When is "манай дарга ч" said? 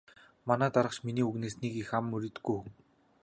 0.47-0.99